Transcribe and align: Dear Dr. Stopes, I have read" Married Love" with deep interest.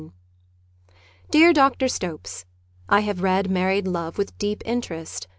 Dear 1.29 1.53
Dr. 1.53 1.87
Stopes, 1.87 2.47
I 2.89 3.01
have 3.01 3.21
read" 3.21 3.51
Married 3.51 3.87
Love" 3.87 4.17
with 4.17 4.35
deep 4.39 4.63
interest. 4.65 5.27